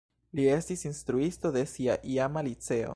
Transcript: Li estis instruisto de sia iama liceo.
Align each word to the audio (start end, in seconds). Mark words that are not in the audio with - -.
Li 0.39 0.45
estis 0.53 0.85
instruisto 0.91 1.53
de 1.59 1.65
sia 1.75 1.99
iama 2.17 2.45
liceo. 2.51 2.89